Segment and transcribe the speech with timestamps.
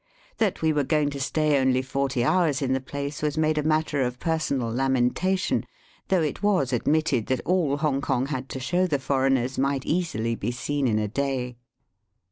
[0.39, 3.63] That we were going to stay only forty hours in the place was made a
[3.63, 5.63] matter of personal lamentation,
[6.07, 10.33] though it was ad mitted that all Hongkong had to show the foreigners might easily
[10.33, 11.55] be seen in a day.